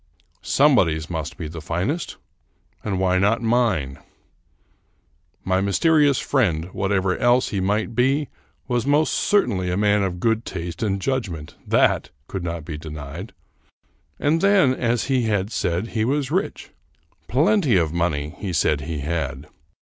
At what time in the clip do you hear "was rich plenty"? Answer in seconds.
16.03-17.77